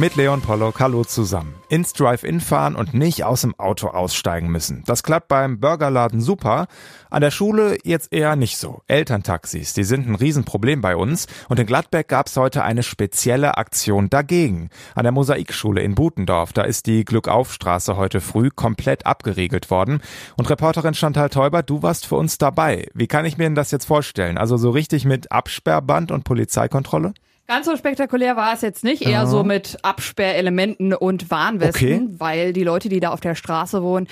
Mit 0.00 0.16
Leon 0.16 0.40
Pollock, 0.40 0.80
hallo 0.80 1.04
zusammen. 1.04 1.56
Ins 1.68 1.92
Drive-In 1.92 2.40
fahren 2.40 2.74
und 2.74 2.94
nicht 2.94 3.24
aus 3.24 3.42
dem 3.42 3.54
Auto 3.60 3.88
aussteigen 3.88 4.48
müssen. 4.48 4.82
Das 4.86 5.02
klappt 5.02 5.28
beim 5.28 5.60
Burgerladen 5.60 6.22
super. 6.22 6.68
An 7.10 7.20
der 7.20 7.30
Schule 7.30 7.76
jetzt 7.84 8.10
eher 8.10 8.34
nicht 8.34 8.56
so. 8.56 8.80
Elterntaxis, 8.86 9.74
die 9.74 9.84
sind 9.84 10.08
ein 10.08 10.14
Riesenproblem 10.14 10.80
bei 10.80 10.96
uns. 10.96 11.26
Und 11.50 11.58
in 11.60 11.66
Gladbeck 11.66 12.08
gab's 12.08 12.34
heute 12.38 12.64
eine 12.64 12.82
spezielle 12.82 13.58
Aktion 13.58 14.08
dagegen. 14.08 14.70
An 14.94 15.02
der 15.02 15.12
Mosaikschule 15.12 15.82
in 15.82 15.94
Butendorf, 15.94 16.54
da 16.54 16.62
ist 16.62 16.86
die 16.86 17.04
Glückaufstraße 17.04 17.98
heute 17.98 18.22
früh 18.22 18.48
komplett 18.48 19.04
abgeriegelt 19.04 19.70
worden. 19.70 20.00
Und 20.38 20.48
Reporterin 20.48 20.94
Chantal 20.94 21.28
Teuber, 21.28 21.62
du 21.62 21.82
warst 21.82 22.06
für 22.06 22.16
uns 22.16 22.38
dabei. 22.38 22.88
Wie 22.94 23.06
kann 23.06 23.26
ich 23.26 23.36
mir 23.36 23.44
denn 23.44 23.54
das 23.54 23.70
jetzt 23.70 23.84
vorstellen? 23.84 24.38
Also 24.38 24.56
so 24.56 24.70
richtig 24.70 25.04
mit 25.04 25.30
Absperrband 25.30 26.10
und 26.10 26.24
Polizeikontrolle? 26.24 27.12
Ganz 27.50 27.66
so 27.66 27.76
spektakulär 27.76 28.36
war 28.36 28.54
es 28.54 28.60
jetzt 28.60 28.84
nicht, 28.84 29.02
eher 29.02 29.26
so 29.26 29.42
mit 29.42 29.76
Absperrelementen 29.82 30.94
und 30.94 31.32
Warnwesten, 31.32 32.04
Okay. 32.04 32.06
weil 32.18 32.52
die 32.52 32.62
Leute, 32.62 32.88
die 32.88 33.00
da 33.00 33.10
auf 33.10 33.18
der 33.20 33.34
Straße 33.34 33.82
wohnen, 33.82 34.06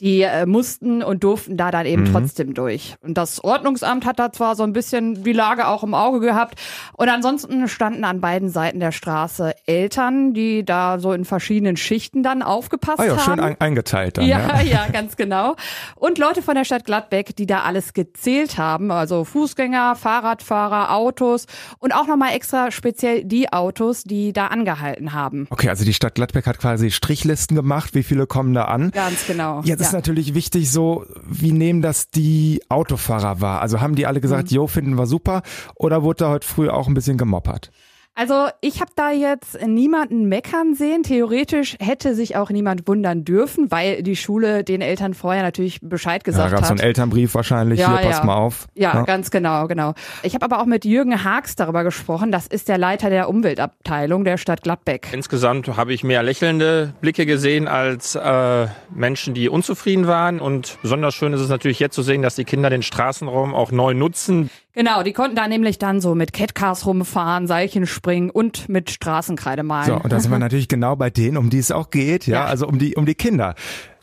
die 0.00 0.22
äh, 0.22 0.44
mussten 0.46 1.02
und 1.02 1.22
durften 1.24 1.56
da 1.56 1.70
dann 1.70 1.86
eben 1.86 2.02
Mhm. 2.04 2.12
trotzdem 2.12 2.54
durch. 2.54 2.96
Und 3.00 3.16
das 3.16 3.42
Ordnungsamt 3.42 4.04
hat 4.06 4.18
da 4.18 4.32
zwar 4.32 4.56
so 4.56 4.62
ein 4.64 4.72
bisschen 4.72 5.22
die 5.22 5.32
Lage 5.32 5.68
auch 5.68 5.82
im 5.84 5.94
Auge 5.94 6.20
gehabt 6.20 6.60
und 6.94 7.08
ansonsten 7.08 7.68
standen 7.68 8.04
an 8.04 8.20
beiden 8.20 8.48
Seiten 8.48 8.80
der 8.80 8.90
Straße 8.92 9.54
Eltern, 9.66 10.34
die 10.34 10.64
da 10.64 10.98
so 10.98 11.12
in 11.12 11.24
verschiedenen 11.24 11.76
Schichten 11.76 12.22
dann 12.22 12.42
aufgepasst 12.42 12.98
Ah 13.00 13.04
ja, 13.04 13.10
haben. 13.16 13.20
schön 13.20 13.40
ein, 13.40 13.60
eingeteilt 13.60 14.18
dann. 14.18 14.26
Ja, 14.26 14.60
ja, 14.62 14.86
ganz 14.92 15.16
genau. 15.16 15.54
Und 15.94 16.18
Leute 16.18 16.42
von 16.42 16.54
der 16.56 16.64
Stadt 16.64 16.84
Gladbeck, 16.84 17.36
die 17.36 17.46
da 17.46 17.60
alles 17.62 17.92
gezählt 17.92 18.58
haben, 18.58 18.90
also 18.90 19.24
Fußgänger, 19.24 19.94
Fahrradfahrer, 19.96 20.92
Autos 20.94 21.46
und 21.78 21.94
auch 21.94 22.06
nochmal 22.06 22.34
extra 22.34 22.70
speziell 22.70 23.24
die 23.24 23.52
Autos, 23.52 24.02
die 24.04 24.32
da 24.32 24.48
angehalten 24.48 25.12
haben. 25.12 25.46
Okay, 25.50 25.68
also 25.68 25.84
die 25.84 25.94
Stadt 25.94 26.14
Gladbeck 26.16 26.46
hat 26.46 26.58
quasi 26.58 26.90
Strichlisten 26.90 27.54
gemacht, 27.56 27.94
wie 27.94 28.02
viele 28.02 28.26
kommen 28.26 28.54
da 28.54 28.64
an. 28.64 28.90
Ganz 28.90 29.26
genau. 29.26 29.60
Jetzt 29.64 29.80
ist 29.80 29.92
ja. 29.92 29.93
Natürlich 29.94 30.34
wichtig 30.34 30.70
so, 30.70 31.06
wie 31.26 31.52
nehmen 31.52 31.80
das 31.80 32.10
die 32.10 32.60
Autofahrer 32.68 33.40
wahr? 33.40 33.62
Also 33.62 33.80
haben 33.80 33.94
die 33.94 34.06
alle 34.06 34.20
gesagt, 34.20 34.50
Mhm. 34.50 34.56
jo, 34.56 34.66
finden 34.66 34.96
wir 34.98 35.06
super? 35.06 35.42
Oder 35.76 36.02
wurde 36.02 36.18
da 36.24 36.28
heute 36.30 36.46
früh 36.46 36.68
auch 36.68 36.86
ein 36.88 36.94
bisschen 36.94 37.16
gemoppert? 37.16 37.70
Also 38.16 38.46
ich 38.60 38.80
habe 38.80 38.92
da 38.94 39.10
jetzt 39.10 39.60
niemanden 39.66 40.28
meckern 40.28 40.74
sehen. 40.74 41.02
Theoretisch 41.02 41.76
hätte 41.80 42.14
sich 42.14 42.36
auch 42.36 42.50
niemand 42.50 42.86
wundern 42.86 43.24
dürfen, 43.24 43.72
weil 43.72 44.04
die 44.04 44.14
Schule 44.14 44.62
den 44.62 44.82
Eltern 44.82 45.14
vorher 45.14 45.42
natürlich 45.42 45.80
Bescheid 45.82 46.22
Da 46.24 46.30
gesagt 46.30 46.50
gab 46.52 46.60
es 46.60 46.68
so 46.68 46.74
hat. 46.74 46.80
einen 46.80 46.86
Elternbrief 46.86 47.34
wahrscheinlich, 47.34 47.80
Ja, 47.80 47.98
hier, 47.98 48.08
pass 48.08 48.18
ja. 48.18 48.24
mal 48.24 48.36
auf. 48.36 48.66
Ja, 48.74 49.02
ganz 49.02 49.32
genau, 49.32 49.66
genau. 49.66 49.94
Ich 50.22 50.34
habe 50.34 50.44
aber 50.44 50.60
auch 50.60 50.66
mit 50.66 50.84
Jürgen 50.84 51.24
Haags 51.24 51.56
darüber 51.56 51.82
gesprochen. 51.82 52.30
Das 52.30 52.46
ist 52.46 52.68
der 52.68 52.78
Leiter 52.78 53.10
der 53.10 53.28
Umweltabteilung 53.28 54.22
der 54.24 54.38
Stadt 54.38 54.62
Gladbeck. 54.62 55.08
Insgesamt 55.12 55.76
habe 55.76 55.92
ich 55.92 56.04
mehr 56.04 56.22
lächelnde 56.22 56.94
Blicke 57.00 57.26
gesehen 57.26 57.66
als 57.66 58.14
äh, 58.14 58.68
Menschen, 58.94 59.34
die 59.34 59.48
unzufrieden 59.48 60.06
waren. 60.06 60.38
Und 60.38 60.78
besonders 60.82 61.14
schön 61.14 61.32
ist 61.32 61.40
es 61.40 61.48
natürlich 61.48 61.80
jetzt 61.80 61.96
zu 61.96 62.02
sehen, 62.02 62.22
dass 62.22 62.36
die 62.36 62.44
Kinder 62.44 62.70
den 62.70 62.82
Straßenraum 62.82 63.54
auch 63.54 63.72
neu 63.72 63.92
nutzen. 63.92 64.50
Genau, 64.76 65.04
die 65.04 65.12
konnten 65.12 65.36
da 65.36 65.46
nämlich 65.46 65.78
dann 65.78 66.00
so 66.00 66.16
mit 66.16 66.32
Catcars 66.32 66.84
rumfahren, 66.84 67.46
Seilchen 67.46 67.86
springen 68.04 68.28
und 68.28 68.68
mit 68.68 68.90
Straßenkreide 68.90 69.62
malen. 69.62 69.86
So, 69.86 69.94
und 69.96 70.12
da 70.12 70.20
sind 70.20 70.30
wir 70.30 70.38
natürlich 70.38 70.68
genau 70.68 70.94
bei 70.94 71.08
denen, 71.08 71.38
um 71.38 71.48
die 71.48 71.58
es 71.58 71.70
auch 71.72 71.88
geht, 71.88 72.26
ja, 72.26 72.40
Ja. 72.40 72.44
also 72.44 72.66
um 72.68 72.78
die, 72.78 72.96
um 72.96 73.06
die 73.06 73.14
Kinder. 73.14 73.54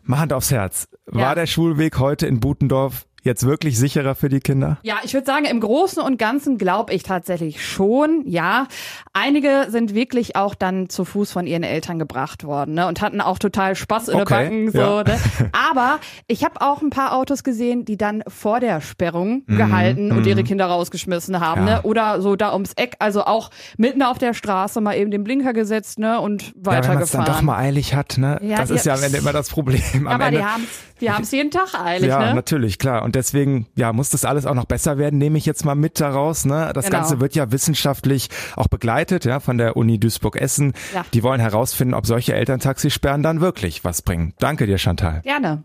Mal 0.03 0.17
Hand 0.19 0.33
aufs 0.33 0.49
Herz. 0.49 0.87
War 1.05 1.21
Ja. 1.21 1.35
der 1.35 1.45
Schulweg 1.45 1.99
heute 1.99 2.25
in 2.25 2.39
Butendorf 2.39 3.05
jetzt 3.21 3.45
wirklich 3.45 3.77
sicherer 3.77 4.15
für 4.15 4.29
die 4.29 4.39
Kinder? 4.39 4.77
Ja, 4.83 4.95
ich 5.03 5.13
würde 5.13 5.25
sagen, 5.25 5.45
im 5.45 5.59
Großen 5.59 6.01
und 6.01 6.17
Ganzen 6.17 6.57
glaube 6.57 6.93
ich 6.93 7.03
tatsächlich 7.03 7.65
schon, 7.65 8.23
ja. 8.25 8.67
Einige 9.13 9.67
sind 9.69 9.93
wirklich 9.93 10.35
auch 10.35 10.55
dann 10.55 10.89
zu 10.89 11.05
Fuß 11.05 11.31
von 11.31 11.45
ihren 11.47 11.63
Eltern 11.63 11.99
gebracht 11.99 12.43
worden 12.43 12.75
ne, 12.75 12.87
und 12.87 13.01
hatten 13.01 13.21
auch 13.21 13.39
total 13.39 13.75
Spaß 13.75 14.09
in 14.09 14.19
Okay, 14.21 14.49
den 14.49 14.65
Backen. 14.65 14.71
So, 14.71 14.79
ja. 14.79 15.03
ne. 15.03 15.19
Aber 15.71 15.99
ich 16.27 16.43
habe 16.43 16.61
auch 16.61 16.81
ein 16.81 16.89
paar 16.89 17.15
Autos 17.15 17.43
gesehen, 17.43 17.85
die 17.85 17.97
dann 17.97 18.23
vor 18.27 18.59
der 18.59 18.81
Sperrung 18.81 19.43
Mhm, 19.45 19.57
gehalten 19.57 20.11
und 20.11 20.25
ihre 20.25 20.43
Kinder 20.43 20.65
rausgeschmissen 20.65 21.39
haben. 21.39 21.67
Ja. 21.67 21.75
Ne? 21.77 21.81
Oder 21.83 22.21
so 22.21 22.35
da 22.35 22.53
ums 22.53 22.73
Eck, 22.75 22.95
also 22.99 23.23
auch 23.25 23.49
mitten 23.77 24.01
auf 24.03 24.17
der 24.17 24.33
Straße 24.33 24.81
mal 24.81 24.95
eben 24.95 25.11
den 25.11 25.23
Blinker 25.23 25.53
gesetzt 25.53 25.99
ne, 25.99 26.19
und 26.19 26.43
Ja, 26.43 26.51
wenn 26.55 26.63
man 26.63 26.73
es 26.73 26.81
dann 26.81 26.89
weitergefahren. 26.95 27.25
doch 27.25 27.41
mal 27.41 27.57
eilig 27.57 27.93
hat, 27.95 28.17
ne? 28.17 28.39
Ja, 28.41 28.57
das 28.57 28.69
ist 28.71 28.85
ja 28.85 28.93
am 28.95 29.03
Ende 29.03 29.17
immer 29.17 29.33
das 29.33 29.49
Problem. 29.49 29.81
Am 29.93 30.07
Aber 30.07 30.25
Ende, 30.25 30.39
die 30.39 30.45
haben 30.45 30.67
die 31.01 31.09
haben's 31.09 31.31
jeden 31.31 31.49
Tag 31.49 31.73
eilig, 31.83 32.09
ja, 32.09 32.19
ne? 32.27 32.35
natürlich, 32.35 32.77
klar. 32.77 33.01
Und 33.01 33.10
deswegen, 33.15 33.67
ja, 33.75 33.93
muss 33.93 34.09
das 34.09 34.25
alles 34.25 34.45
auch 34.45 34.53
noch 34.53 34.65
besser 34.65 34.97
werden, 34.97 35.17
nehme 35.17 35.37
ich 35.37 35.45
jetzt 35.45 35.65
mal 35.65 35.75
mit 35.75 35.99
daraus. 35.99 36.45
Ne? 36.45 36.71
Das 36.73 36.85
Genau. 36.85 36.97
Ganze 36.99 37.19
wird 37.19 37.35
ja 37.35 37.51
wissenschaftlich 37.51 38.29
auch 38.55 38.67
begleitet, 38.67 39.25
ja, 39.25 39.39
von 39.39 39.57
der 39.57 39.77
Uni 39.77 39.99
Duisburg-Essen. 39.99 40.73
Ja. 40.93 41.05
Die 41.13 41.23
wollen 41.23 41.39
herausfinden, 41.41 41.93
ob 41.93 42.05
solche 42.05 42.33
Elterntaxisperren 42.33 43.23
dann 43.23 43.41
wirklich 43.41 43.83
was 43.83 44.01
bringen. 44.01 44.33
Danke 44.39 44.65
dir, 44.65 44.77
Chantal. 44.77 45.21
Gerne. 45.21 45.63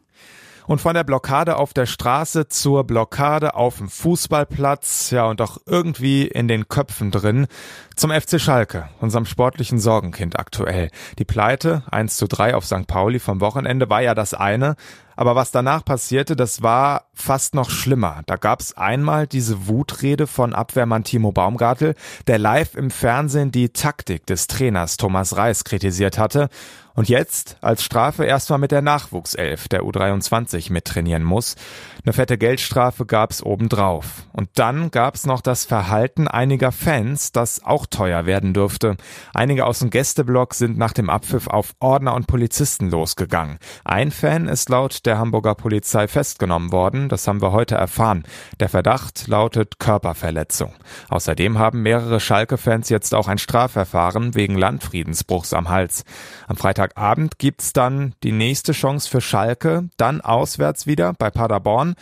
Und 0.66 0.80
von 0.80 0.94
der 0.94 1.04
Blockade 1.04 1.58
auf 1.58 1.72
der 1.74 1.86
Straße 1.86 2.48
zur 2.48 2.84
Blockade 2.84 3.54
auf 3.54 3.78
dem 3.78 3.88
Fußballplatz, 3.88 5.12
ja, 5.12 5.26
und 5.26 5.40
auch 5.40 5.58
irgendwie 5.64 6.26
in 6.26 6.48
den 6.48 6.68
Köpfen 6.68 7.12
drin, 7.12 7.46
zum 7.94 8.10
FC 8.10 8.40
Schalke, 8.40 8.88
unserem 9.00 9.26
sportlichen 9.26 9.78
Sorgenkind 9.78 10.38
aktuell. 10.40 10.90
Die 11.20 11.24
Pleite, 11.24 11.84
1 11.92 12.16
zu 12.16 12.26
3 12.26 12.56
auf 12.56 12.66
St. 12.66 12.88
Pauli 12.88 13.20
vom 13.20 13.40
Wochenende, 13.40 13.88
war 13.88 14.02
ja 14.02 14.16
das 14.16 14.34
eine. 14.34 14.74
Aber 15.16 15.34
was 15.34 15.50
danach 15.50 15.84
passierte, 15.84 16.36
das 16.36 16.62
war 16.62 17.06
fast 17.14 17.54
noch 17.54 17.70
schlimmer. 17.70 18.22
Da 18.26 18.36
gab's 18.36 18.74
einmal 18.74 19.26
diese 19.26 19.66
Wutrede 19.66 20.26
von 20.26 20.54
Abwehrmann 20.54 21.04
Timo 21.04 21.32
Baumgartel, 21.32 21.94
der 22.26 22.38
live 22.38 22.74
im 22.74 22.90
Fernsehen 22.90 23.50
die 23.50 23.70
Taktik 23.70 24.26
des 24.26 24.46
Trainers 24.46 24.98
Thomas 24.98 25.36
Reis 25.36 25.64
kritisiert 25.64 26.18
hatte. 26.18 26.50
Und 26.96 27.10
jetzt 27.10 27.58
als 27.60 27.84
Strafe 27.84 28.24
erstmal 28.24 28.58
mit 28.58 28.72
der 28.72 28.80
Nachwuchself 28.80 29.68
der 29.68 29.82
U23 29.82 30.72
mittrainieren 30.72 31.24
muss. 31.24 31.54
Eine 32.02 32.14
fette 32.14 32.38
Geldstrafe 32.38 33.04
gab's 33.04 33.42
obendrauf. 33.42 34.24
Und 34.32 34.48
dann 34.54 34.90
gab's 34.90 35.26
noch 35.26 35.42
das 35.42 35.66
Verhalten 35.66 36.26
einiger 36.26 36.72
Fans, 36.72 37.32
das 37.32 37.62
auch 37.62 37.84
teuer 37.84 38.24
werden 38.24 38.54
dürfte. 38.54 38.96
Einige 39.34 39.66
aus 39.66 39.80
dem 39.80 39.90
Gästeblock 39.90 40.54
sind 40.54 40.78
nach 40.78 40.94
dem 40.94 41.10
Abpfiff 41.10 41.48
auf 41.48 41.74
Ordner 41.80 42.14
und 42.14 42.28
Polizisten 42.28 42.90
losgegangen. 42.90 43.58
Ein 43.84 44.10
Fan 44.10 44.48
ist 44.48 44.70
laut 44.70 45.04
der 45.06 45.18
Hamburger 45.18 45.54
Polizei 45.54 46.08
festgenommen 46.08 46.72
worden. 46.72 47.08
Das 47.08 47.26
haben 47.26 47.40
wir 47.40 47.52
heute 47.52 47.76
erfahren. 47.76 48.24
Der 48.60 48.68
Verdacht 48.68 49.28
lautet 49.28 49.78
Körperverletzung. 49.78 50.74
Außerdem 51.08 51.58
haben 51.58 51.82
mehrere 51.82 52.20
Schalke-Fans 52.20 52.88
jetzt 52.88 53.14
auch 53.14 53.28
ein 53.28 53.38
Strafverfahren 53.38 54.34
wegen 54.34 54.58
Landfriedensbruchs 54.58 55.52
am 55.52 55.68
Hals. 55.68 56.04
Am 56.48 56.56
Freitagabend 56.56 57.38
gibt's 57.38 57.72
dann 57.72 58.14
die 58.22 58.32
nächste 58.32 58.72
Chance 58.72 59.08
für 59.08 59.20
Schalke, 59.20 59.88
dann 59.96 60.20
auswärts 60.20 60.86
wieder 60.86 61.12
bei 61.12 61.30
Paderborn. 61.30 61.94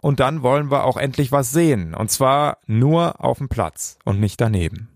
Und 0.00 0.20
dann 0.20 0.42
wollen 0.42 0.70
wir 0.70 0.84
auch 0.84 0.96
endlich 0.96 1.32
was 1.32 1.50
sehen. 1.50 1.94
Und 1.94 2.10
zwar 2.10 2.58
nur 2.66 3.24
auf 3.24 3.38
dem 3.38 3.48
Platz 3.48 3.98
und 4.04 4.20
nicht 4.20 4.40
daneben. 4.40 4.95